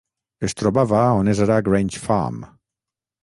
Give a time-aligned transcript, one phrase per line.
[0.47, 2.41] Es trobava on ara és Grange Farm.